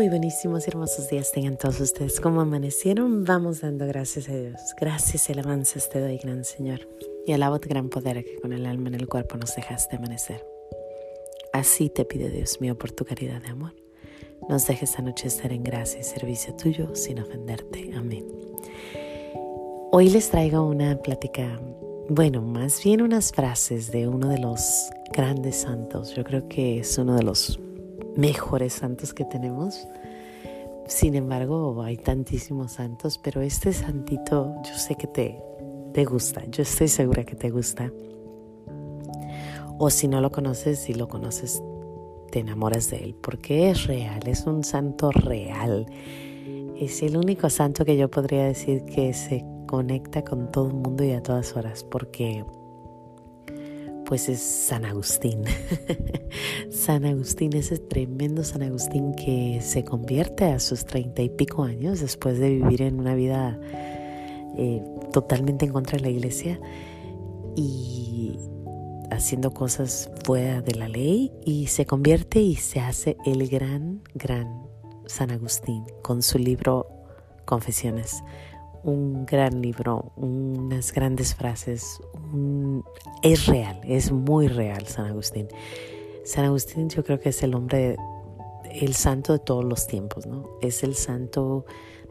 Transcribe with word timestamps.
Muy 0.00 0.08
buenísimos 0.08 0.66
y 0.66 0.70
hermosos 0.70 1.10
días 1.10 1.30
tengan 1.30 1.58
todos 1.58 1.78
ustedes. 1.78 2.22
Como 2.22 2.40
amanecieron, 2.40 3.26
vamos 3.26 3.60
dando 3.60 3.86
gracias 3.86 4.30
a 4.30 4.34
Dios. 4.34 4.58
Gracias 4.80 5.28
y 5.28 5.32
alabanzas 5.34 5.90
te 5.90 6.00
doy, 6.00 6.16
gran 6.16 6.42
Señor. 6.42 6.88
Y 7.26 7.32
alabo 7.32 7.60
tu 7.60 7.68
gran 7.68 7.90
poder 7.90 8.24
que 8.24 8.40
con 8.40 8.54
el 8.54 8.64
alma 8.64 8.88
en 8.88 8.94
el 8.94 9.06
cuerpo 9.06 9.36
nos 9.36 9.54
dejaste 9.54 9.96
amanecer. 9.96 10.42
Así 11.52 11.90
te 11.90 12.06
pide 12.06 12.30
Dios 12.30 12.62
mío 12.62 12.78
por 12.78 12.92
tu 12.92 13.04
caridad 13.04 13.42
de 13.42 13.48
amor. 13.48 13.74
Nos 14.48 14.66
dejes 14.66 14.98
anochecer 14.98 15.52
en 15.52 15.64
gracia 15.64 16.00
y 16.00 16.04
servicio 16.04 16.54
tuyo 16.54 16.94
sin 16.96 17.20
ofenderte. 17.20 17.90
Amén. 17.94 18.24
Hoy 19.92 20.08
les 20.08 20.30
traigo 20.30 20.62
una 20.62 20.96
plática, 20.96 21.60
bueno, 22.08 22.40
más 22.40 22.82
bien 22.82 23.02
unas 23.02 23.32
frases 23.32 23.92
de 23.92 24.08
uno 24.08 24.30
de 24.30 24.38
los 24.38 24.88
grandes 25.12 25.56
santos. 25.56 26.14
Yo 26.14 26.24
creo 26.24 26.48
que 26.48 26.78
es 26.78 26.96
uno 26.96 27.16
de 27.16 27.22
los 27.22 27.60
mejores 28.16 28.74
santos 28.74 29.14
que 29.14 29.24
tenemos. 29.24 29.86
Sin 30.86 31.14
embargo, 31.14 31.82
hay 31.82 31.96
tantísimos 31.96 32.72
santos, 32.72 33.18
pero 33.18 33.40
este 33.42 33.72
santito 33.72 34.54
yo 34.64 34.74
sé 34.74 34.96
que 34.96 35.06
te, 35.06 35.40
te 35.92 36.04
gusta, 36.04 36.44
yo 36.46 36.62
estoy 36.62 36.88
segura 36.88 37.24
que 37.24 37.36
te 37.36 37.50
gusta. 37.50 37.92
O 39.78 39.88
si 39.88 40.08
no 40.08 40.20
lo 40.20 40.30
conoces, 40.30 40.80
si 40.80 40.94
lo 40.94 41.08
conoces, 41.08 41.62
te 42.30 42.40
enamoras 42.40 42.90
de 42.90 42.98
él, 42.98 43.14
porque 43.14 43.70
es 43.70 43.86
real, 43.86 44.26
es 44.26 44.46
un 44.46 44.64
santo 44.64 45.10
real. 45.10 45.86
Es 46.78 47.02
el 47.02 47.16
único 47.16 47.50
santo 47.50 47.84
que 47.84 47.96
yo 47.96 48.10
podría 48.10 48.44
decir 48.44 48.84
que 48.84 49.12
se 49.14 49.44
conecta 49.66 50.24
con 50.24 50.50
todo 50.50 50.68
el 50.68 50.74
mundo 50.74 51.04
y 51.04 51.12
a 51.12 51.22
todas 51.22 51.56
horas, 51.56 51.84
porque 51.84 52.44
pues 54.10 54.28
es 54.28 54.40
San 54.40 54.84
Agustín. 54.84 55.44
San 56.68 57.04
Agustín, 57.04 57.54
ese 57.54 57.78
tremendo 57.78 58.42
San 58.42 58.60
Agustín 58.64 59.14
que 59.14 59.60
se 59.62 59.84
convierte 59.84 60.46
a 60.46 60.58
sus 60.58 60.84
treinta 60.84 61.22
y 61.22 61.28
pico 61.28 61.62
años 61.62 62.00
después 62.00 62.40
de 62.40 62.50
vivir 62.50 62.82
en 62.82 62.98
una 62.98 63.14
vida 63.14 63.56
eh, 64.58 64.82
totalmente 65.12 65.64
en 65.64 65.72
contra 65.72 65.96
de 65.96 66.02
la 66.02 66.10
iglesia 66.10 66.58
y 67.54 68.36
haciendo 69.12 69.52
cosas 69.52 70.10
fuera 70.24 70.60
de 70.60 70.74
la 70.74 70.88
ley 70.88 71.30
y 71.44 71.68
se 71.68 71.86
convierte 71.86 72.40
y 72.40 72.56
se 72.56 72.80
hace 72.80 73.16
el 73.24 73.48
gran, 73.48 74.02
gran 74.14 74.66
San 75.06 75.30
Agustín 75.30 75.84
con 76.02 76.22
su 76.22 76.36
libro 76.36 76.88
Confesiones 77.44 78.24
un 78.84 79.26
gran 79.26 79.60
libro, 79.60 80.12
unas 80.16 80.92
grandes 80.92 81.34
frases. 81.34 82.00
es 83.22 83.46
real, 83.46 83.80
es 83.84 84.12
muy 84.12 84.48
real 84.48 84.86
San 84.86 85.06
Agustín. 85.06 85.48
San 86.24 86.44
Agustín 86.44 86.88
yo 86.88 87.04
creo 87.04 87.18
que 87.20 87.30
es 87.30 87.42
el 87.42 87.54
hombre, 87.54 87.96
el 88.70 88.94
santo 88.94 89.32
de 89.32 89.38
todos 89.38 89.64
los 89.64 89.86
tiempos, 89.86 90.26
¿no? 90.26 90.50
Es 90.60 90.82
el 90.82 90.94
santo 90.94 91.64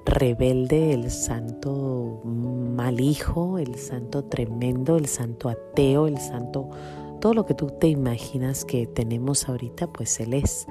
rebelde, 0.05 0.93
el 0.93 1.11
santo 1.11 2.21
mal 2.25 2.99
hijo, 2.99 3.57
el 3.57 3.75
santo 3.75 4.25
tremendo, 4.25 4.97
el 4.97 5.07
santo 5.07 5.49
ateo, 5.49 6.07
el 6.07 6.17
santo, 6.17 6.69
todo 7.21 7.33
lo 7.33 7.45
que 7.45 7.53
tú 7.53 7.67
te 7.79 7.87
imaginas 7.87 8.65
que 8.65 8.87
tenemos 8.87 9.47
ahorita, 9.47 9.87
pues 9.87 10.19
él 10.19 10.33
es. 10.33 10.67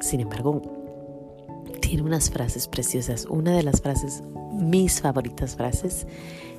Sin 0.00 0.20
embargo, 0.20 0.62
tiene 1.80 2.02
unas 2.02 2.30
frases 2.30 2.68
preciosas. 2.68 3.26
Una 3.26 3.56
de 3.56 3.62
las 3.62 3.80
frases 3.80 4.22
mis 4.54 5.00
favoritas 5.00 5.56
frases. 5.56 6.06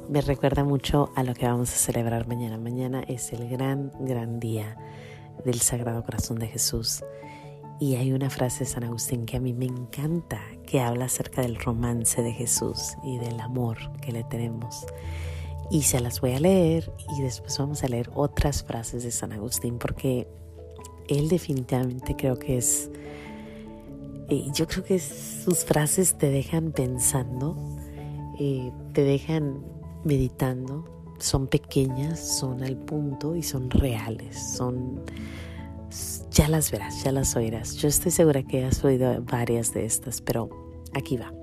Me 0.10 0.22
recuerda 0.22 0.64
mucho 0.64 1.12
a 1.16 1.24
lo 1.24 1.34
que 1.34 1.48
vamos 1.48 1.74
a 1.74 1.78
celebrar 1.78 2.28
mañana. 2.28 2.58
Mañana 2.58 3.04
es 3.08 3.34
el 3.34 3.50
gran, 3.50 3.92
gran 4.00 4.40
día 4.40 4.78
del 5.44 5.60
Sagrado 5.60 6.04
Corazón 6.04 6.38
de 6.40 6.48
Jesús. 6.48 7.04
Y 7.80 7.96
hay 7.96 8.14
una 8.14 8.30
frase 8.30 8.60
de 8.60 8.70
San 8.70 8.84
Agustín 8.84 9.26
que 9.26 9.38
a 9.38 9.40
mí 9.40 9.54
me 9.54 9.66
encanta, 9.66 10.40
que 10.66 10.80
habla 10.80 11.06
acerca 11.06 11.42
del 11.42 11.58
romance 11.58 12.22
de 12.22 12.32
Jesús 12.32 12.96
y 13.04 13.18
del 13.18 13.40
amor 13.40 13.78
que 14.02 14.12
le 14.12 14.24
tenemos. 14.24 14.86
Y 15.72 15.82
se 15.82 16.00
las 16.00 16.22
voy 16.22 16.34
a 16.34 16.40
leer 16.40 16.92
y 17.18 17.22
después 17.22 17.58
vamos 17.58 17.84
a 17.84 17.88
leer 17.88 18.12
otras 18.14 18.64
frases 18.64 19.04
de 19.04 19.12
San 19.12 19.34
Agustín 19.34 19.78
porque 19.80 20.28
él 21.08 21.28
definitivamente 21.28 22.16
creo 22.16 22.38
que 22.38 22.58
es, 22.58 22.90
eh, 24.30 24.46
yo 24.54 24.68
creo 24.68 24.84
que 24.84 25.00
sus 25.00 25.66
frases 25.66 26.18
te 26.18 26.30
dejan 26.30 26.72
pensando 26.72 27.75
eh, 28.40 28.72
te 28.94 29.04
dejan 29.04 29.64
meditando, 30.04 30.86
son 31.20 31.48
pequeñas, 31.48 32.20
son 32.40 32.64
al 32.64 32.78
punto 32.78 33.36
y 33.36 33.44
son 33.44 33.70
reales, 33.70 34.38
son... 34.56 35.04
Ya 36.32 36.50
las 36.50 36.70
verás, 36.72 37.04
ya 37.04 37.14
las 37.14 37.36
oirás. 37.38 37.76
Yo 37.76 37.88
estoy 37.88 38.12
segura 38.12 38.44
que 38.44 38.66
has 38.66 38.84
oído 38.84 39.22
varias 39.22 39.74
de 39.74 39.86
estas, 39.86 40.22
pero 40.22 40.50
aquí 40.94 41.16
va. 41.16 41.34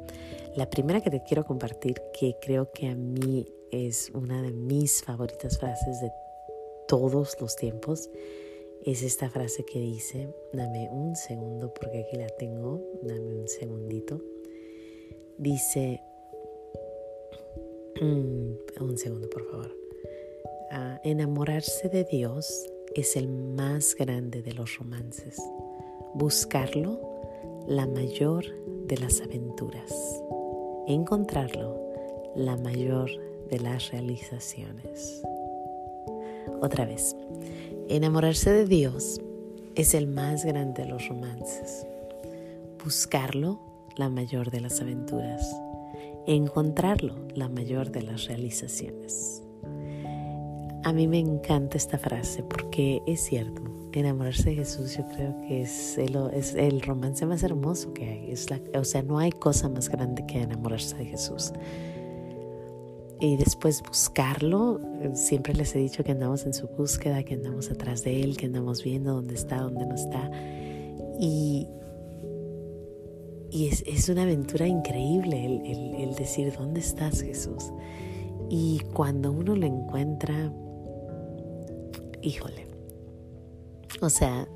La 0.54 0.68
primera 0.68 1.00
que 1.00 1.08
te 1.08 1.22
quiero 1.22 1.44
compartir, 1.44 1.94
que 2.18 2.36
creo 2.42 2.70
que 2.72 2.88
a 2.88 2.94
mí 2.94 3.46
es 3.70 4.10
una 4.12 4.42
de 4.42 4.52
mis 4.52 5.02
favoritas 5.02 5.58
frases 5.58 6.00
de 6.02 6.12
todos 6.86 7.38
los 7.40 7.56
tiempos, 7.56 8.10
es 8.84 9.02
esta 9.02 9.30
frase 9.30 9.64
que 9.64 9.80
dice, 9.80 10.28
dame 10.52 10.90
un 10.90 11.16
segundo 11.16 11.72
porque 11.72 12.00
aquí 12.00 12.16
la 12.16 12.26
tengo, 12.26 12.82
dame 13.02 13.36
un 13.36 13.48
segundito. 13.48 14.20
Dice, 15.38 16.02
un 18.00 18.96
segundo, 18.96 19.28
por 19.28 19.48
favor. 19.50 19.76
Ah, 20.70 21.00
enamorarse 21.04 21.88
de 21.88 22.04
Dios 22.04 22.66
es 22.94 23.16
el 23.16 23.28
más 23.28 23.94
grande 23.94 24.42
de 24.42 24.52
los 24.52 24.78
romances. 24.78 25.40
Buscarlo, 26.14 27.00
la 27.66 27.86
mayor 27.86 28.44
de 28.86 28.96
las 28.98 29.20
aventuras. 29.20 29.92
Encontrarlo, 30.86 31.78
la 32.34 32.56
mayor 32.56 33.10
de 33.50 33.60
las 33.60 33.90
realizaciones. 33.90 35.22
Otra 36.60 36.86
vez, 36.86 37.16
enamorarse 37.88 38.50
de 38.50 38.66
Dios 38.66 39.20
es 39.74 39.94
el 39.94 40.06
más 40.06 40.44
grande 40.44 40.84
de 40.84 40.88
los 40.88 41.08
romances. 41.08 41.86
Buscarlo, 42.82 43.60
la 43.96 44.08
mayor 44.08 44.50
de 44.50 44.60
las 44.60 44.80
aventuras 44.80 45.54
encontrarlo 46.26 47.14
la 47.34 47.48
mayor 47.48 47.90
de 47.90 48.02
las 48.02 48.26
realizaciones. 48.26 49.42
A 50.84 50.92
mí 50.92 51.06
me 51.06 51.18
encanta 51.18 51.76
esta 51.76 51.98
frase 51.98 52.42
porque 52.42 53.02
es 53.06 53.20
cierto, 53.20 53.62
enamorarse 54.00 54.50
de 54.50 54.56
Jesús 54.56 54.96
yo 54.96 55.04
creo 55.14 55.38
que 55.42 55.62
es 55.62 55.98
el, 55.98 56.16
es 56.32 56.54
el 56.54 56.80
romance 56.80 57.26
más 57.26 57.42
hermoso 57.42 57.92
que 57.92 58.08
hay. 58.08 58.30
Es 58.30 58.50
la, 58.50 58.60
o 58.74 58.84
sea, 58.84 59.02
no 59.02 59.18
hay 59.18 59.30
cosa 59.32 59.68
más 59.68 59.88
grande 59.88 60.24
que 60.26 60.40
enamorarse 60.40 60.96
de 60.96 61.04
Jesús. 61.06 61.52
Y 63.20 63.36
después 63.36 63.82
buscarlo, 63.82 64.80
siempre 65.14 65.54
les 65.54 65.74
he 65.76 65.78
dicho 65.78 66.02
que 66.02 66.10
andamos 66.10 66.44
en 66.44 66.54
su 66.54 66.66
búsqueda, 66.66 67.22
que 67.22 67.34
andamos 67.34 67.70
atrás 67.70 68.02
de 68.02 68.20
Él, 68.20 68.36
que 68.36 68.46
andamos 68.46 68.82
viendo 68.82 69.14
dónde 69.14 69.34
está, 69.34 69.58
dónde 69.58 69.86
no 69.86 69.94
está. 69.94 70.28
Y, 71.20 71.68
y 73.52 73.68
es, 73.68 74.08
una 74.08 74.22
aventura 74.22 74.66
increíble 74.66 75.44
el, 75.44 76.14
decir, 76.14 76.54
¿dónde 76.56 76.80
estás 76.80 77.20
Jesús? 77.20 77.70
Y 78.48 78.80
cuando 78.94 79.30
uno 79.30 79.54
lo 79.54 79.66
encuentra, 79.66 80.50
híjole, 82.22 82.66
o 84.00 84.08
sea, 84.08 84.48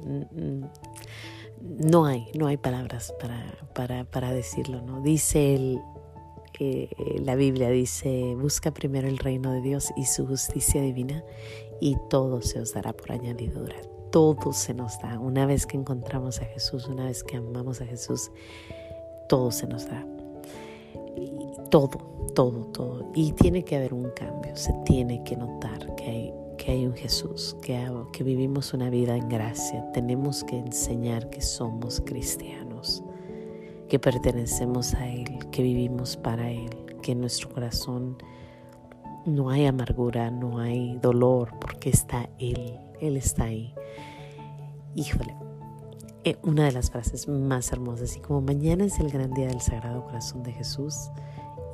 no 1.61 2.07
hay, 2.07 2.27
no 2.39 2.47
hay 2.47 2.57
palabras 2.57 3.13
para, 3.75 4.05
para, 4.07 4.33
decirlo, 4.33 4.81
¿no? 4.81 5.03
Dice 5.03 5.55
el, 5.55 5.79
eh, 6.59 6.89
la 7.23 7.35
Biblia, 7.35 7.69
dice, 7.69 8.35
busca 8.35 8.73
primero 8.73 9.09
el 9.09 9.19
reino 9.19 9.53
de 9.53 9.61
Dios 9.61 9.93
y 9.95 10.07
su 10.07 10.27
justicia 10.27 10.81
divina 10.81 11.23
y 11.83 11.99
todo 12.09 12.41
se 12.41 12.61
os 12.61 12.73
dará 12.73 12.95
por 12.95 13.13
añadidura. 13.13 13.77
Todo 14.11 14.55
se 14.55 14.73
nos 14.73 14.99
da. 15.03 15.19
Una 15.19 15.45
vez 15.45 15.67
que 15.67 15.77
encontramos 15.77 16.41
a 16.41 16.47
Jesús, 16.47 16.87
una 16.87 17.05
vez 17.05 17.23
que 17.23 17.37
amamos 17.37 17.83
a 17.83 17.87
Jesús, 17.87 18.31
todo 19.29 19.51
se 19.51 19.67
nos 19.67 19.89
da. 19.89 20.07
Todo, 21.71 21.99
todo, 22.35 22.67
todo. 22.67 23.11
Y 23.15 23.33
tiene 23.33 23.65
que 23.65 23.77
haber 23.77 23.95
un 23.95 24.11
cambio, 24.11 24.55
se 24.57 24.73
tiene 24.85 25.23
que 25.25 25.37
notar 25.37 25.95
que 25.97 26.05
hay, 26.05 26.35
que 26.59 26.73
hay 26.73 26.87
un 26.87 26.95
Jesús, 26.95 27.57
que, 27.63 27.79
que 28.13 28.23
vivimos 28.23 28.73
una 28.73 28.91
vida 28.91 29.17
en 29.17 29.29
gracia. 29.29 29.91
Tenemos 29.93 30.45
que 30.45 30.59
enseñar 30.59 31.29
que 31.31 31.41
somos 31.41 32.01
cristianos, 32.01 33.03
que 33.89 33.99
pertenecemos 33.99 34.95
a 34.95 35.09
Él, 35.09 35.39
que 35.51 35.63
vivimos 35.63 36.17
para 36.17 36.51
Él, 36.51 36.71
que 37.03 37.13
en 37.13 37.21
nuestro 37.21 37.51
corazón 37.51 38.17
no 39.25 39.51
hay 39.51 39.67
amargura, 39.67 40.31
no 40.31 40.59
hay 40.59 40.97
dolor, 40.99 41.51
porque 41.61 41.91
está 41.91 42.29
Él, 42.39 42.79
Él 43.01 43.17
está 43.17 43.45
ahí. 43.45 43.75
Híjole, 44.95 45.35
una 46.43 46.65
de 46.65 46.73
las 46.73 46.91
frases 46.91 47.29
más 47.29 47.71
hermosas. 47.73 48.17
Y 48.17 48.21
como 48.21 48.41
mañana 48.41 48.85
es 48.85 48.99
el 48.99 49.11
gran 49.11 49.33
día 49.33 49.49
del 49.49 49.61
Sagrado 49.61 50.05
Corazón 50.05 50.43
de 50.43 50.53
Jesús, 50.53 51.11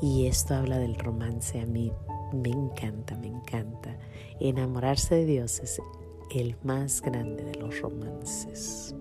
y 0.01 0.27
esto 0.27 0.55
habla 0.55 0.79
del 0.79 0.97
romance, 0.97 1.61
a 1.61 1.67
mí 1.67 1.93
me 2.33 2.51
encanta, 2.51 3.17
me 3.17 3.29
encanta. 3.29 3.97
Enamorarse 4.41 5.15
de 5.15 5.27
Dios 5.27 5.61
es 5.61 5.81
el 6.35 6.57
más 6.65 7.01
grande 7.01 7.45
de 7.45 7.55
los 7.55 7.81
romances. 7.81 8.95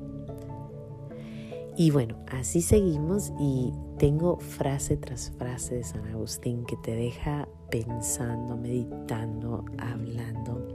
Y 1.78 1.90
bueno, 1.90 2.18
así 2.28 2.62
seguimos 2.62 3.32
y 3.40 3.72
tengo 3.98 4.38
frase 4.38 4.98
tras 4.98 5.32
frase 5.32 5.76
de 5.76 5.84
San 5.84 6.06
Agustín 6.06 6.66
que 6.66 6.76
te 6.78 6.96
deja 6.96 7.48
pensando, 7.70 8.58
meditando, 8.58 9.66
hablando. 9.78 10.68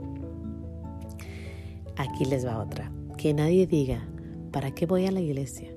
Aquí 1.95 2.25
les 2.25 2.45
va 2.45 2.59
otra. 2.59 2.91
Que 3.15 3.33
nadie 3.33 3.67
diga, 3.67 4.07
¿para 4.51 4.73
qué 4.73 4.85
voy 4.85 5.05
a 5.05 5.11
la 5.11 5.21
iglesia? 5.21 5.73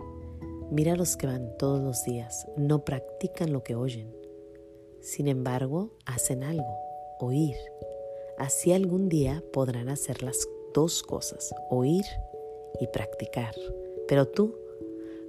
Mira 0.70 0.96
los 0.96 1.16
que 1.16 1.26
van 1.26 1.56
todos 1.58 1.80
los 1.80 2.04
días, 2.04 2.46
no 2.56 2.84
practican 2.84 3.52
lo 3.52 3.62
que 3.62 3.74
oyen. 3.74 4.14
Sin 5.00 5.28
embargo, 5.28 5.90
hacen 6.06 6.44
algo, 6.44 6.76
oír. 7.18 7.56
Así 8.38 8.72
algún 8.72 9.08
día 9.08 9.42
podrán 9.52 9.88
hacer 9.88 10.22
las 10.22 10.48
dos 10.72 11.02
cosas, 11.02 11.54
oír 11.70 12.04
y 12.80 12.86
practicar. 12.86 13.54
Pero 14.06 14.28
tú, 14.28 14.54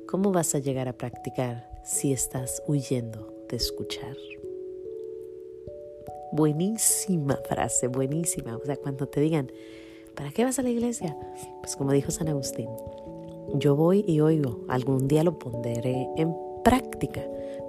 ¿cómo 0.07 0.31
vas 0.31 0.53
a 0.55 0.59
llegar 0.59 0.87
a 0.87 0.93
practicar 0.93 1.69
si 1.83 2.13
estás 2.13 2.61
huyendo 2.67 3.33
de 3.49 3.57
escuchar? 3.57 4.15
Buenísima 6.31 7.37
frase, 7.49 7.87
buenísima. 7.87 8.55
O 8.55 8.65
sea, 8.65 8.77
cuando 8.77 9.07
te 9.07 9.19
digan, 9.19 9.51
¿para 10.15 10.31
qué 10.31 10.45
vas 10.45 10.59
a 10.59 10.63
la 10.63 10.69
iglesia? 10.69 11.17
Pues 11.61 11.75
como 11.75 11.91
dijo 11.91 12.11
San 12.11 12.29
Agustín, 12.29 12.69
yo 13.55 13.75
voy 13.75 14.03
y 14.07 14.19
oigo, 14.21 14.61
algún 14.67 15.07
día 15.07 15.23
lo 15.23 15.37
pondré 15.37 16.07
en 16.17 16.35
práctica, 16.63 17.21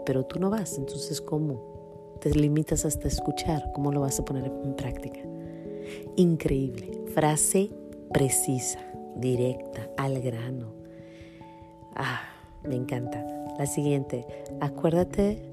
pero 0.05 0.25
tú 0.25 0.39
no 0.39 0.51
vas, 0.51 0.79
entonces 0.79 1.21
¿cómo? 1.21 2.17
Te 2.21 2.31
limitas 2.31 2.85
hasta 2.85 3.09
escuchar, 3.09 3.73
¿cómo 3.73 3.93
lo 3.93 4.01
vas 4.01 4.21
a 4.21 4.25
poner 4.25 4.47
en 4.47 4.75
práctica? 4.75 5.21
Increíble, 6.17 7.03
frase 7.15 7.71
precisa, 8.13 8.79
directa, 9.17 9.89
al 9.97 10.21
grano. 10.21 10.73
Ah, 11.95 12.21
me 12.65 12.77
encanta. 12.77 13.25
La 13.59 13.67
siguiente, 13.67 14.27
acuérdate 14.61 15.51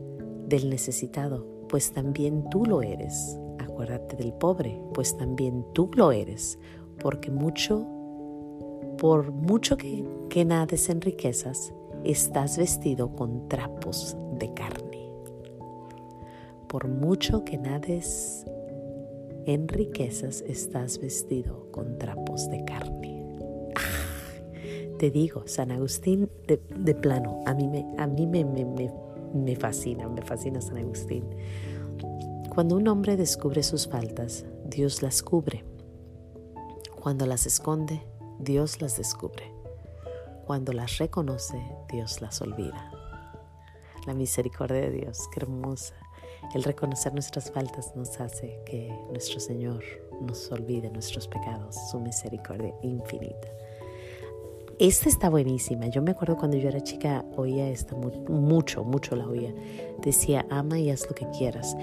del 0.47 0.69
necesitado, 0.69 1.45
pues 1.67 1.91
también 1.91 2.49
tú 2.49 2.65
lo 2.65 2.81
eres. 2.81 3.37
Acuérdate 3.59 4.15
del 4.17 4.33
pobre, 4.33 4.81
pues 4.93 5.17
también 5.17 5.65
tú 5.73 5.89
lo 5.95 6.11
eres, 6.11 6.59
porque 7.01 7.31
mucho, 7.31 7.85
por 8.99 9.31
mucho 9.31 9.77
que, 9.77 10.05
que 10.29 10.43
nades 10.43 10.89
en 10.89 10.99
riquezas, 10.99 11.73
estás 12.03 12.57
vestido 12.57 13.15
con 13.15 13.47
trapos 13.47 14.17
de 14.37 14.53
carne. 14.53 15.09
Por 16.67 16.89
mucho 16.89 17.45
que 17.45 17.57
nades 17.57 18.45
en 19.45 19.69
riquezas, 19.69 20.41
estás 20.41 20.99
vestido 20.99 21.71
con 21.71 21.97
trapos 21.97 22.49
de 22.49 22.63
carne. 22.65 23.25
te 24.99 25.09
digo, 25.09 25.43
San 25.47 25.71
Agustín 25.71 26.29
de, 26.45 26.95
plano, 26.95 27.41
a 27.45 27.53
mí, 27.53 27.69
me, 27.69 27.85
a 27.97 28.05
mí 28.05 28.27
me, 28.27 28.43
me, 28.43 28.65
me 29.33 29.55
fascina, 29.55 30.09
me 30.09 30.21
fascina 30.21 30.59
San 30.59 30.77
Agustín. 30.77 31.23
Cuando 32.53 32.75
un 32.75 32.87
hombre 32.89 33.15
descubre 33.15 33.63
sus 33.63 33.87
faltas, 33.87 34.45
Dios 34.65 35.01
las 35.01 35.23
cubre. 35.23 35.63
Cuando 37.01 37.25
las 37.25 37.45
esconde, 37.45 38.01
Dios 38.39 38.81
las 38.81 38.95
descubre. 38.95 39.51
Cuando 40.45 40.71
las 40.71 40.97
reconoce, 40.97 41.61
Dios 41.91 42.21
las 42.21 42.41
olvida. 42.41 42.89
La 44.07 44.13
misericordia 44.13 44.79
de 44.79 44.91
Dios, 44.91 45.27
qué 45.33 45.41
hermosa. 45.41 45.93
El 46.55 46.63
reconocer 46.63 47.13
nuestras 47.13 47.51
faltas 47.51 47.93
nos 47.97 48.17
hace 48.21 48.61
que 48.65 48.97
nuestro 49.11 49.41
Señor 49.41 49.83
nos 50.21 50.49
olvide 50.53 50.89
nuestros 50.89 51.27
pecados, 51.27 51.75
su 51.91 51.99
misericordia 51.99 52.73
infinita. 52.81 53.49
Esta 54.79 55.09
está 55.09 55.29
buenísima. 55.29 55.87
Yo 55.87 56.01
me 56.01 56.11
acuerdo 56.11 56.37
cuando 56.37 56.55
yo 56.55 56.69
era 56.69 56.81
chica, 56.81 57.25
oía 57.35 57.67
esta 57.69 57.93
mucho, 57.95 58.85
mucho 58.85 59.17
la 59.17 59.27
oía. 59.27 59.53
Decía, 60.01 60.45
ama 60.49 60.79
y 60.79 60.89
haz 60.89 61.05
lo 61.09 61.13
que 61.13 61.29
quieras. 61.37 61.75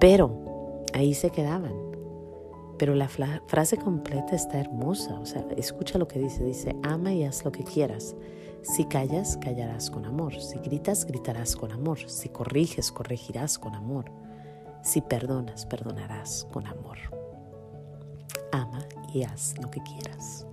Pero 0.00 0.82
ahí 0.94 1.12
se 1.12 1.28
quedaban. 1.28 1.89
Pero 2.80 2.94
la 2.94 3.08
frase 3.08 3.76
completa 3.76 4.34
está 4.34 4.58
hermosa. 4.58 5.20
O 5.20 5.26
sea, 5.26 5.44
escucha 5.58 5.98
lo 5.98 6.08
que 6.08 6.18
dice. 6.18 6.42
Dice, 6.42 6.74
ama 6.82 7.12
y 7.12 7.24
haz 7.24 7.44
lo 7.44 7.52
que 7.52 7.62
quieras. 7.62 8.16
Si 8.62 8.86
callas, 8.86 9.36
callarás 9.36 9.90
con 9.90 10.06
amor. 10.06 10.40
Si 10.40 10.58
gritas, 10.60 11.04
gritarás 11.04 11.56
con 11.56 11.72
amor. 11.72 11.98
Si 12.08 12.30
corriges, 12.30 12.90
corregirás 12.90 13.58
con 13.58 13.74
amor. 13.74 14.06
Si 14.82 15.02
perdonas, 15.02 15.66
perdonarás 15.66 16.48
con 16.50 16.66
amor. 16.66 16.96
Ama 18.50 18.88
y 19.12 19.24
haz 19.24 19.58
lo 19.60 19.70
que 19.70 19.82
quieras. 19.82 20.46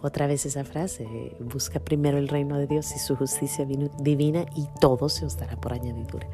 Otra 0.00 0.26
vez 0.26 0.46
esa 0.46 0.64
frase, 0.64 1.36
busca 1.40 1.78
primero 1.78 2.16
el 2.16 2.28
reino 2.28 2.56
de 2.56 2.68
Dios 2.68 2.90
y 2.96 2.98
su 2.98 3.16
justicia 3.16 3.66
divina 3.66 4.46
y 4.56 4.66
todo 4.80 5.10
se 5.10 5.26
os 5.26 5.36
dará 5.36 5.60
por 5.60 5.74
añadidura. 5.74 6.26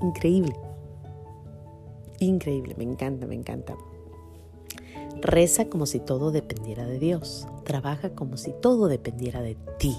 Increíble, 0.00 0.56
increíble, 2.20 2.74
me 2.78 2.84
encanta, 2.84 3.26
me 3.26 3.34
encanta. 3.34 3.76
Reza 5.22 5.68
como 5.68 5.86
si 5.86 6.00
todo 6.00 6.30
dependiera 6.30 6.86
de 6.86 6.98
Dios, 6.98 7.46
trabaja 7.64 8.14
como 8.14 8.36
si 8.36 8.52
todo 8.52 8.88
dependiera 8.88 9.42
de 9.42 9.56
ti. 9.78 9.96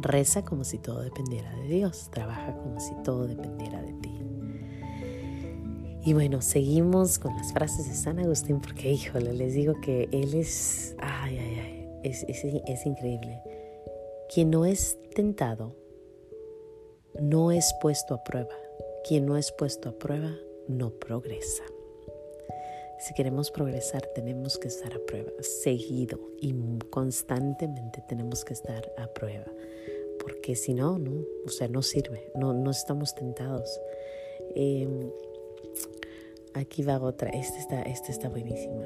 Reza 0.00 0.44
como 0.44 0.64
si 0.64 0.78
todo 0.78 1.00
dependiera 1.00 1.54
de 1.56 1.68
Dios, 1.68 2.08
trabaja 2.10 2.56
como 2.56 2.80
si 2.80 2.92
todo 3.04 3.26
dependiera 3.26 3.80
de 3.80 3.92
ti. 3.94 4.20
Y 6.06 6.12
bueno, 6.12 6.42
seguimos 6.42 7.18
con 7.18 7.34
las 7.34 7.52
frases 7.54 7.88
de 7.88 7.94
San 7.94 8.18
Agustín 8.18 8.60
porque, 8.60 8.92
híjole, 8.92 9.32
les 9.32 9.54
digo 9.54 9.80
que 9.80 10.08
él 10.12 10.34
es, 10.34 10.94
ay, 10.98 11.38
ay, 11.38 11.58
ay, 11.58 11.88
es, 12.02 12.24
es, 12.28 12.84
increíble. 12.86 13.40
Quien 14.32 14.50
no 14.50 14.66
es 14.66 14.98
tentado, 15.14 15.74
no 17.18 17.52
es 17.52 17.74
puesto 17.80 18.14
a 18.14 18.22
prueba. 18.22 18.54
Quien 19.08 19.24
no 19.24 19.38
es 19.38 19.50
puesto 19.52 19.88
a 19.88 19.92
prueba, 19.98 20.32
no 20.68 20.90
progresa. 20.90 21.62
Si 22.98 23.14
queremos 23.14 23.50
progresar, 23.50 24.06
tenemos 24.14 24.58
que 24.58 24.68
estar 24.68 24.92
a 24.94 24.98
prueba, 25.06 25.30
seguido 25.40 26.18
y 26.40 26.54
constantemente 26.90 28.02
tenemos 28.08 28.44
que 28.44 28.54
estar 28.54 28.92
a 28.96 29.06
prueba, 29.08 29.46
porque 30.20 30.56
si 30.56 30.74
no, 30.74 30.98
no, 30.98 31.24
o 31.44 31.48
sea, 31.48 31.68
no 31.68 31.82
sirve, 31.82 32.30
no, 32.34 32.52
no 32.52 32.70
estamos 32.70 33.14
tentados. 33.14 33.80
Eh, 34.54 35.10
Aquí 36.54 36.84
va 36.84 37.02
otra. 37.02 37.30
Esta 37.30 37.58
está, 37.58 37.82
esta 37.82 38.12
está 38.12 38.28
buenísima. 38.28 38.84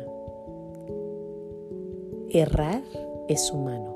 Errar 2.30 2.82
es 3.28 3.50
humano. 3.50 3.94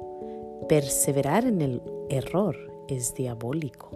Perseverar 0.69 1.47
en 1.47 1.63
el 1.63 1.83
error 2.11 2.57
es 2.89 3.15
diabólico. 3.15 3.91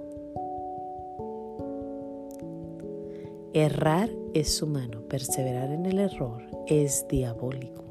Errar 3.57 4.11
es 4.35 4.61
humano. 4.61 5.01
Perseverar 5.09 5.71
en 5.71 5.87
el 5.87 5.99
error 5.99 6.43
es 6.67 7.07
diabólico. 7.09 7.85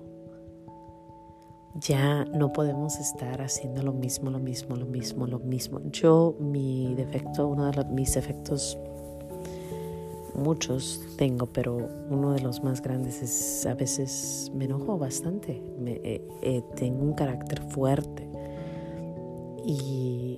Ya 1.74 2.24
no 2.26 2.54
podemos 2.54 3.00
estar 3.00 3.42
haciendo 3.42 3.82
lo 3.82 3.92
mismo, 3.92 4.30
lo 4.30 4.38
mismo, 4.38 4.76
lo 4.76 4.86
mismo, 4.86 5.26
lo 5.26 5.40
mismo. 5.40 5.82
Yo, 5.90 6.36
mi 6.40 6.94
defecto, 6.94 7.48
uno 7.48 7.72
de 7.72 7.84
mis 7.86 8.14
defectos 8.14 8.78
muchos 10.36 11.02
tengo, 11.18 11.48
pero 11.48 11.78
uno 12.12 12.34
de 12.34 12.42
los 12.42 12.64
más 12.64 12.80
grandes 12.84 13.24
es 13.24 13.66
a 13.66 13.74
veces 13.74 14.52
me 14.54 14.66
enojo 14.66 15.00
bastante. 15.00 15.64
Eh, 15.84 16.22
eh, 16.44 16.62
tengo 16.76 17.02
un 17.02 17.14
carácter 17.14 17.60
fuerte. 17.72 18.30
Y, 19.66 20.38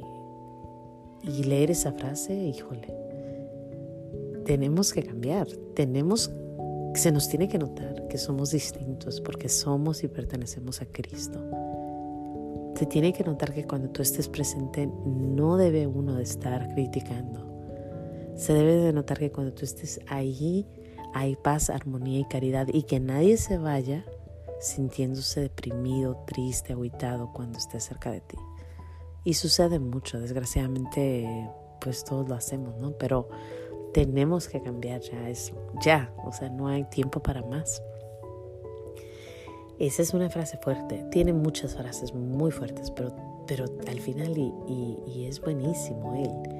y 1.22 1.44
leer 1.44 1.72
esa 1.72 1.92
frase, 1.92 2.34
híjole, 2.34 3.07
tenemos 4.48 4.94
que 4.94 5.04
cambiar, 5.04 5.46
tenemos, 5.76 6.32
se 6.96 7.12
nos 7.12 7.28
tiene 7.28 7.50
que 7.50 7.60
notar 7.60 8.08
que 8.08 8.18
somos 8.18 8.52
distintos 8.52 9.20
porque 9.20 9.50
somos 9.50 10.06
y 10.06 10.08
pertenecemos 10.08 10.82
a 10.82 10.86
Cristo. 10.86 11.44
Se 12.76 12.86
tiene 12.86 13.12
que 13.12 13.26
notar 13.26 13.54
que 13.54 13.66
cuando 13.66 13.90
tú 13.90 14.02
estés 14.02 14.30
presente 14.30 14.90
no 15.06 15.58
debe 15.58 15.86
uno 15.86 16.16
de 16.16 16.24
estar 16.24 16.74
criticando, 16.74 17.46
se 18.38 18.54
debe 18.54 18.76
de 18.76 18.94
notar 18.94 19.20
que 19.20 19.34
cuando 19.34 19.52
tú 19.52 19.66
estés 19.66 20.00
ahí 20.08 20.66
hay 21.14 21.36
paz, 21.36 21.70
armonía 21.70 22.20
y 22.20 22.26
caridad 22.26 22.68
y 22.72 22.84
que 22.84 23.02
nadie 23.02 23.36
se 23.36 23.58
vaya 23.58 24.06
sintiéndose 24.62 25.42
deprimido, 25.42 26.24
triste, 26.26 26.72
aguitado 26.72 27.34
cuando 27.34 27.58
esté 27.58 27.82
cerca 27.82 28.12
de 28.12 28.22
ti. 28.22 28.38
Y 29.26 29.34
sucede 29.34 29.78
mucho, 29.78 30.22
desgraciadamente 30.22 31.50
pues 31.82 32.06
todos 32.06 32.30
lo 32.30 32.36
hacemos, 32.36 32.78
¿no? 32.78 32.94
Pero 32.94 33.28
tenemos 34.06 34.48
que 34.48 34.62
cambiar 34.62 35.02
ya 35.02 35.30
eso, 35.30 35.56
ya, 35.82 36.14
o 36.24 36.32
sea, 36.32 36.50
no 36.50 36.68
hay 36.68 36.84
tiempo 36.84 37.20
para 37.20 37.42
más. 37.42 37.82
Esa 39.80 40.02
es 40.02 40.14
una 40.14 40.30
frase 40.30 40.58
fuerte, 40.58 41.06
tiene 41.12 41.34
muchas 41.34 41.76
frases 41.76 42.14
muy 42.14 42.52
fuertes, 42.52 42.92
pero, 42.92 43.16
pero 43.48 43.66
al 43.88 44.00
final 44.00 44.38
y, 44.38 44.54
y 45.08 45.26
es 45.26 45.42
buenísimo 45.42 46.16
él 46.16 46.58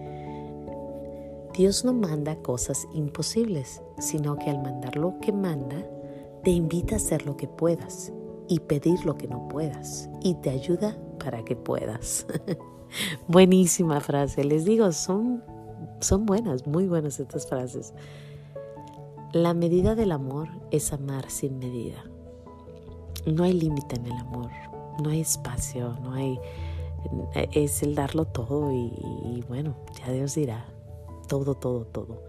Dios 1.58 1.84
no 1.84 1.92
manda 1.92 2.36
cosas 2.36 2.88
imposibles, 2.94 3.82
sino 3.98 4.38
que 4.38 4.52
al 4.52 4.62
mandar 4.62 4.96
lo 4.96 5.20
que 5.20 5.32
manda, 5.32 5.84
te 6.44 6.52
invita 6.52 6.94
a 6.94 6.98
hacer 6.98 7.26
lo 7.26 7.36
que 7.36 7.48
puedas 7.48 8.14
y 8.48 8.60
pedir 8.60 9.04
lo 9.06 9.18
que 9.18 9.28
no 9.28 9.48
puedas 9.48 10.08
y 10.22 10.36
te 10.36 10.52
ayuda 10.52 10.96
para 11.18 11.44
que 11.44 11.56
puedas. 11.56 12.28
Buenísima 13.28 14.00
frase, 14.02 14.44
les 14.44 14.66
digo, 14.66 14.92
son, 14.92 15.44
son 16.00 16.26
buenas, 16.26 16.68
muy 16.68 16.88
buenas 16.88 17.20
estas 17.20 17.48
frases. 17.48 17.94
La 19.34 19.54
medida 19.54 19.96
del 19.96 20.12
amor 20.12 20.48
es 20.72 20.94
amar 20.94 21.30
sin 21.30 21.60
medida. 21.60 22.04
No 23.26 23.44
hay 23.44 23.54
límite 23.54 23.98
en 23.98 24.06
el 24.06 24.14
amor, 24.14 24.50
no 25.04 25.10
hay 25.10 25.22
espacio, 25.22 25.98
no 26.02 26.14
hay... 26.14 26.40
Es 27.52 27.84
el 27.84 27.94
darlo 27.94 28.26
todo 28.26 28.72
y, 28.72 29.44
bueno, 29.48 29.76
ya 30.00 30.12
Dios 30.12 30.36
dirá, 30.36 30.66
todo, 31.28 31.56
todo, 31.56 31.86
todo. 31.86 32.24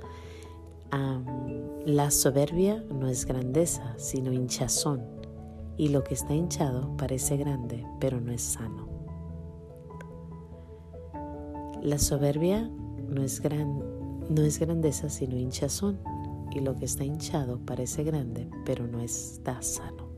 la 1.87 2.11
soberbia 2.11 2.85
no 2.91 3.09
es 3.09 3.25
grandeza, 3.25 3.95
sino 3.97 4.33
hinchazón, 4.33 5.03
y 5.77 5.89
lo 5.89 6.05
que 6.05 6.15
está 6.15 6.35
hinchado 6.35 6.97
parece 6.97 7.37
grande, 7.37 7.87
pero 8.01 8.21
no 8.21 8.33
es 8.33 8.43
sano. 8.43 8.89
La 11.81 11.99
soberbia 11.99 12.69
no 13.09 13.23
es, 13.23 13.41
gran, 13.41 13.79
no 14.29 14.43
es 14.43 14.59
grandeza, 14.59 15.09
sino 15.09 15.37
hinchazón, 15.37 15.99
y 16.51 16.61
lo 16.61 16.75
que 16.77 16.85
está 16.85 17.05
hinchado 17.05 17.59
parece 17.65 18.05
grande, 18.05 18.49
pero 18.65 18.87
no 18.87 19.01
está 19.01 19.61
sano. 19.63 20.09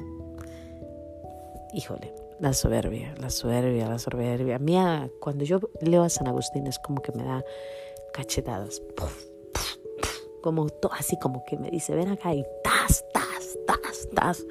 Híjole, 1.73 2.13
la 2.41 2.53
soberbia, 2.53 3.15
la 3.21 3.31
soberbia, 3.31 3.89
la 3.89 3.99
soberbia. 3.99 4.59
Mía, 4.59 5.11
cuando 5.21 5.45
yo 5.45 5.61
leo 5.81 6.03
a 6.03 6.09
San 6.09 6.27
Agustín 6.27 6.67
es 6.67 6.79
como 6.79 7.03
que 7.03 7.13
me 7.13 7.23
da 7.23 7.45
cachetadas. 8.13 8.83
como 10.43 10.67
así 10.93 11.19
como 11.19 11.45
que 11.45 11.57
me 11.59 11.71
dice, 11.71 11.95
ven 11.95 12.09
acá 12.09 12.35
y 12.35 12.45
tas, 12.65 13.05
tas, 13.13 13.59
tas, 13.67 14.09
tas. 14.15 14.47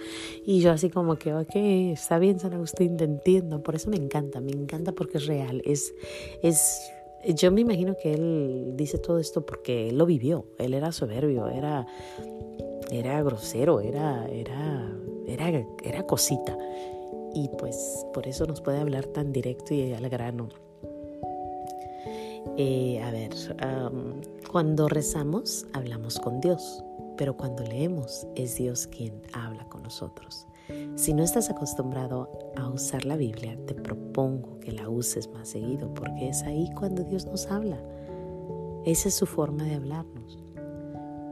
Y 0.46 0.62
yo 0.62 0.72
así 0.72 0.90
como 0.90 1.18
que, 1.18 1.34
ok, 1.34 1.56
está 1.94 2.20
bien 2.20 2.40
San 2.40 2.54
Agustín, 2.54 2.96
te 2.96 3.06
entiendo. 3.06 3.64
Por 3.64 3.76
eso 3.76 3.90
me 3.90 3.98
encanta, 3.98 4.40
me 4.40 4.52
encanta 4.52 4.92
porque 4.92 5.18
es 5.18 5.26
real. 5.26 5.62
Es, 5.66 5.94
es 6.42 6.80
yo 7.28 7.52
me 7.52 7.62
imagino 7.62 7.96
que 8.02 8.14
él 8.14 8.74
dice 8.76 8.98
todo 8.98 9.20
esto 9.20 9.46
porque 9.46 9.90
él 9.90 9.98
lo 9.98 10.06
vivió. 10.06 10.46
Él 10.58 10.74
era 10.74 10.92
soberbio, 10.92 11.48
era, 11.48 11.86
era 12.92 13.22
grosero, 13.24 13.82
era, 13.82 14.28
era, 14.28 14.90
era, 15.28 15.66
era 15.84 16.04
cosita. 16.04 16.58
Y 17.34 17.50
pues 17.58 18.06
por 18.14 18.28
eso 18.28 18.46
nos 18.46 18.62
puede 18.62 18.80
hablar 18.80 19.06
tan 19.08 19.32
directo 19.32 19.74
y 19.74 19.94
al 19.94 20.10
grano. 20.10 20.50
Eh, 22.58 23.02
a 23.02 23.12
ver, 23.12 23.32
cuando 24.52 24.88
rezamos 24.88 25.66
hablamos 25.74 26.20
con 26.20 26.42
Dios, 26.42 26.84
pero 27.18 27.36
cuando 27.36 27.64
leemos 27.64 28.28
es 28.36 28.56
Dios 28.56 28.88
quien 28.88 29.22
habla 29.34 29.66
con 29.66 29.84
nosotros. 29.84 30.48
Si 30.96 31.14
no 31.14 31.24
estás 31.24 31.50
acostumbrado 31.50 32.30
a 32.58 32.68
usar 32.68 33.06
la 33.06 33.16
Biblia, 33.16 33.58
te 33.66 33.74
propongo 33.74 34.60
que 34.60 34.74
la 34.74 34.90
uses 34.90 35.30
más 35.30 35.48
seguido 35.48 35.94
porque 35.94 36.28
es 36.30 36.44
ahí 36.44 36.70
cuando 36.78 37.04
Dios 37.04 37.26
nos 37.26 37.48
habla. 37.48 37.82
Esa 38.86 39.08
es 39.08 39.16
su 39.16 39.26
forma 39.26 39.64
de 39.64 39.76
hablarnos. 39.76 40.38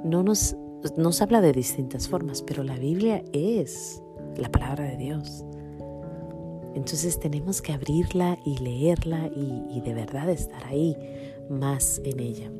No 0.03 0.23
nos, 0.23 0.55
nos 0.95 1.21
habla 1.21 1.41
de 1.41 1.51
distintas 1.51 2.07
formas, 2.07 2.41
pero 2.41 2.63
la 2.63 2.77
Biblia 2.77 3.23
es 3.33 4.01
la 4.37 4.49
palabra 4.49 4.85
de 4.85 4.97
Dios. 4.97 5.43
Entonces 6.73 7.19
tenemos 7.19 7.61
que 7.61 7.73
abrirla 7.73 8.37
y 8.45 8.57
leerla 8.59 9.27
y, 9.35 9.65
y, 9.69 9.81
de 9.81 9.93
verdad 9.93 10.29
estar 10.29 10.63
ahí 10.65 10.95
más 11.49 11.99
en 12.05 12.19
ella. 12.19 12.51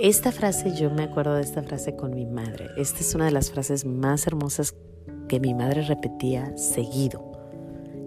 Esta 0.00 0.32
frase, 0.32 0.74
yo 0.74 0.90
me 0.90 1.02
acuerdo 1.04 1.34
de 1.34 1.42
esta 1.42 1.62
frase 1.62 1.94
con 1.94 2.14
mi 2.14 2.24
madre. 2.24 2.66
Esta 2.76 3.00
es 3.00 3.14
una 3.14 3.26
de 3.26 3.32
las 3.32 3.50
frases 3.50 3.84
más 3.84 4.26
hermosas 4.26 4.74
que 5.28 5.40
mi 5.40 5.54
madre 5.54 5.82
repetía 5.82 6.56
seguido. 6.56 7.32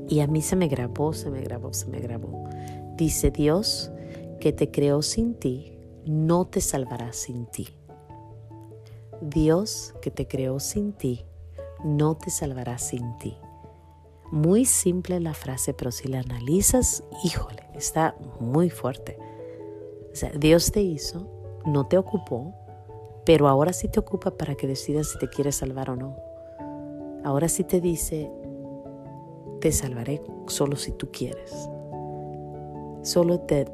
Y 0.10 0.20
a 0.20 0.28
mí 0.28 0.42
se 0.42 0.56
me 0.56 0.68
grabó, 0.68 1.14
se 1.14 1.30
me 1.30 1.42
grabó, 1.42 1.74
se 1.74 1.88
me 1.88 2.00
grabó. 2.00 2.50
Dice 2.98 3.32
Dios 3.32 3.92
que 4.40 4.52
te 4.52 4.72
creó 4.72 5.02
sin 5.02 5.36
ti, 5.36 5.78
no 6.06 6.46
te 6.46 6.60
salvará 6.60 7.14
sin 7.14 7.46
ti. 7.46 7.70
Dios 9.22 9.94
que 10.02 10.12
te 10.12 10.28
creó 10.28 10.60
sin 10.60 10.94
ti, 10.94 11.26
no 11.84 12.18
te 12.18 12.30
salvará 12.30 12.78
sin 12.78 13.18
ti. 13.20 13.38
Muy 14.32 14.66
simple 14.66 15.20
la 15.20 15.34
frase, 15.34 15.74
pero 15.74 15.92
si 15.92 16.08
la 16.08 16.20
analizas, 16.20 17.04
híjole, 17.24 17.64
está 17.76 18.16
muy 18.40 18.70
fuerte. 18.70 19.18
O 20.12 20.16
sea, 20.16 20.32
Dios 20.32 20.72
te 20.72 20.82
hizo, 20.82 21.28
no 21.66 21.88
te 21.88 21.98
ocupó, 21.98 22.54
pero 23.26 23.48
ahora 23.48 23.74
sí 23.74 23.88
te 23.88 24.00
ocupa 24.00 24.32
para 24.32 24.56
que 24.56 24.68
decidas 24.68 25.10
si 25.10 25.20
te 25.20 25.30
quieres 25.30 25.56
salvar 25.56 25.90
o 25.90 25.96
no. 25.96 26.31
Ahora 27.24 27.50
sí 27.50 27.64
te 27.64 27.82
dice, 27.82 28.32
te 29.60 29.72
salvaré 29.72 30.22
solo 30.48 30.76
si 30.76 30.92
tú 30.92 31.10
quieres. 31.12 31.70
Solo 33.04 33.40
te, 33.42 33.66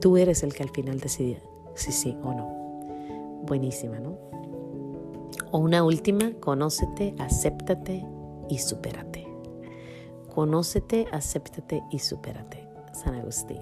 tú 0.00 0.16
eres 0.16 0.42
el 0.42 0.54
que 0.54 0.62
al 0.62 0.70
final 0.70 1.00
decide 1.00 1.42
si 1.74 1.92
sí 1.92 2.16
o 2.22 2.32
no. 2.32 3.42
Buenísima, 3.46 3.98
¿no? 3.98 4.16
O 5.50 5.58
una 5.58 5.84
última, 5.84 6.32
conócete, 6.40 7.14
acéptate 7.18 8.04
y 8.48 8.58
supérate. 8.58 9.26
Conócete, 10.34 11.06
acéptate 11.12 11.82
y 11.90 11.98
supérate. 11.98 12.68
San 12.92 13.14
Agustín. 13.14 13.60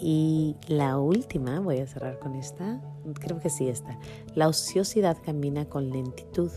Y 0.00 0.56
la 0.68 0.98
última, 0.98 1.60
voy 1.60 1.78
a 1.78 1.86
cerrar 1.86 2.18
con 2.18 2.34
esta, 2.34 2.80
creo 3.20 3.40
que 3.40 3.50
sí 3.50 3.68
esta. 3.68 3.98
La 4.34 4.48
ociosidad 4.48 5.16
camina 5.24 5.68
con 5.68 5.90
lentitud 5.90 6.50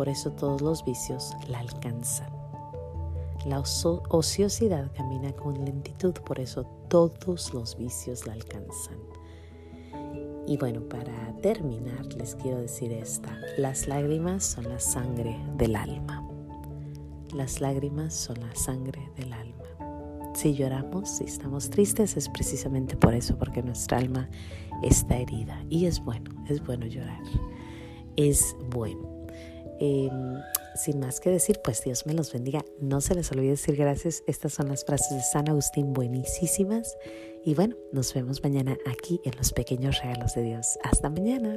por 0.00 0.08
eso 0.08 0.30
todos 0.30 0.62
los 0.62 0.82
vicios 0.82 1.36
la 1.46 1.58
alcanzan. 1.58 2.32
La 3.44 3.60
ociosidad 3.60 4.90
camina 4.96 5.30
con 5.34 5.62
lentitud, 5.62 6.14
por 6.24 6.40
eso 6.40 6.64
todos 6.88 7.52
los 7.52 7.76
vicios 7.76 8.26
la 8.26 8.32
alcanzan. 8.32 8.96
Y 10.46 10.56
bueno, 10.56 10.80
para 10.88 11.36
terminar 11.42 12.06
les 12.14 12.34
quiero 12.34 12.62
decir 12.62 12.90
esta. 12.92 13.36
Las 13.58 13.88
lágrimas 13.88 14.42
son 14.42 14.70
la 14.70 14.80
sangre 14.80 15.38
del 15.58 15.76
alma. 15.76 16.26
Las 17.34 17.60
lágrimas 17.60 18.14
son 18.14 18.40
la 18.40 18.54
sangre 18.54 19.12
del 19.18 19.34
alma. 19.34 20.32
Si 20.32 20.54
lloramos, 20.54 21.10
si 21.10 21.24
estamos 21.24 21.68
tristes, 21.68 22.16
es 22.16 22.30
precisamente 22.30 22.96
por 22.96 23.12
eso, 23.12 23.36
porque 23.36 23.62
nuestra 23.62 23.98
alma 23.98 24.30
está 24.82 25.18
herida. 25.18 25.62
Y 25.68 25.84
es 25.84 26.02
bueno, 26.02 26.30
es 26.48 26.64
bueno 26.64 26.86
llorar. 26.86 27.20
Es 28.16 28.56
bueno. 28.70 29.09
Em, 29.80 30.42
sin 30.74 31.00
más 31.00 31.20
que 31.20 31.30
decir, 31.30 31.60
pues 31.64 31.82
Dios 31.82 32.06
me 32.06 32.12
los 32.12 32.32
bendiga. 32.32 32.64
No 32.78 33.00
se 33.00 33.14
les 33.14 33.32
olvide 33.32 33.50
decir 33.50 33.76
gracias. 33.76 34.22
Estas 34.26 34.52
son 34.52 34.68
las 34.68 34.84
frases 34.84 35.16
de 35.16 35.22
San 35.22 35.48
Agustín 35.48 35.92
buenísimas. 35.94 36.96
Y 37.44 37.54
bueno, 37.54 37.76
nos 37.90 38.12
vemos 38.12 38.42
mañana 38.42 38.76
aquí 38.86 39.20
en 39.24 39.34
los 39.36 39.52
pequeños 39.52 40.00
regalos 40.02 40.34
de 40.34 40.42
Dios. 40.42 40.78
Hasta 40.84 41.08
mañana. 41.08 41.56